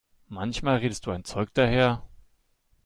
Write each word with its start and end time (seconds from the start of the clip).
Manchmal 0.29 0.77
redest 0.77 1.05
du 1.05 1.11
ein 1.11 1.25
Zeug 1.25 1.53
daher! 1.53 2.01